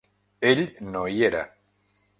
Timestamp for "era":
1.29-1.43